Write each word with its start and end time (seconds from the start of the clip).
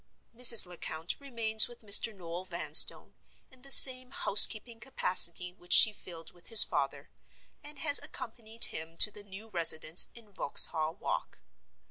Mrs. 0.35 0.65
Lecount 0.65 1.19
remains 1.19 1.67
with 1.67 1.81
Mr. 1.83 2.11
Noel 2.11 2.43
Vanstone, 2.43 3.13
in 3.51 3.61
the 3.61 3.69
same 3.69 4.09
housekeeping 4.09 4.79
capacity 4.79 5.53
which 5.53 5.73
she 5.73 5.93
filled 5.93 6.31
with 6.31 6.47
his 6.47 6.63
father, 6.63 7.11
and 7.63 7.77
has 7.77 7.99
accompanied 8.01 8.63
him 8.63 8.97
to 8.97 9.11
the 9.11 9.21
new 9.23 9.49
residence 9.49 10.07
in 10.15 10.31
Vauxhall 10.31 10.95
Walk. 10.95 11.41